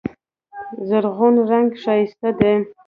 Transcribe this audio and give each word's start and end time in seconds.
زرغون 0.87 1.35
رنګ 1.51 1.69
ښایسته 1.81 2.29
دی. 2.39 2.53